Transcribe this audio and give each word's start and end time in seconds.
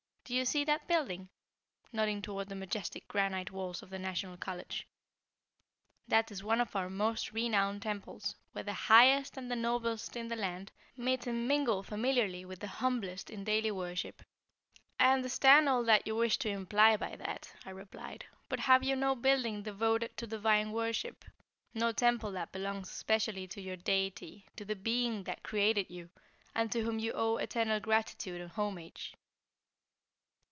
Do 0.23 0.37
you 0.37 0.45
see 0.45 0.63
that 0.63 0.87
building?" 0.87 1.27
nodding 1.91 2.21
toward 2.21 2.47
the 2.47 2.55
majestic 2.55 3.05
granite 3.09 3.51
walls 3.51 3.83
of 3.83 3.89
the 3.89 3.99
National 3.99 4.37
College. 4.37 4.87
"That 6.07 6.31
is 6.31 6.41
one 6.41 6.61
of 6.61 6.73
our 6.73 6.89
most 6.89 7.33
renowned 7.33 7.81
temples, 7.81 8.37
where 8.53 8.63
the 8.63 8.71
highest 8.71 9.35
and 9.35 9.51
the 9.51 9.57
noblest 9.57 10.15
in 10.15 10.29
the 10.29 10.37
land 10.37 10.71
meet 10.95 11.27
and 11.27 11.49
mingle 11.49 11.83
familiarly 11.83 12.45
with 12.45 12.59
the 12.61 12.67
humblest 12.67 13.29
in 13.29 13.43
daily 13.43 13.71
worship." 13.71 14.23
"I 14.97 15.11
understand 15.11 15.67
all 15.67 15.83
that 15.83 16.07
you 16.07 16.15
wish 16.15 16.37
to 16.37 16.49
imply 16.49 16.95
by 16.95 17.17
that," 17.17 17.53
I 17.65 17.71
replied. 17.71 18.23
"But 18.47 18.61
have 18.61 18.85
you 18.85 18.95
no 18.95 19.15
building 19.15 19.63
devoted 19.63 20.15
to 20.15 20.27
divine 20.27 20.71
worship; 20.71 21.25
no 21.73 21.91
temple 21.91 22.31
that 22.33 22.53
belongs 22.53 22.89
specially 22.89 23.47
to 23.49 23.59
your 23.59 23.75
Deity; 23.75 24.45
to 24.55 24.63
the 24.63 24.77
Being 24.77 25.23
that 25.25 25.43
created 25.43 25.87
you, 25.89 26.09
and 26.55 26.71
to 26.71 26.83
whom 26.83 26.99
you 26.99 27.11
owe 27.11 27.35
eternal 27.35 27.81
gratitude 27.81 28.39
and 28.39 28.51
homage?" 28.51 29.13